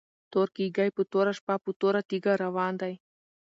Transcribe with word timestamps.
تور 0.31 0.47
کيږی 0.57 0.89
په 0.97 1.01
توره 1.11 1.33
شپه 1.39 1.55
په 1.63 1.71
توره 1.79 2.01
تيږه 2.09 2.33
روان 2.43 2.73
وو 2.81 2.95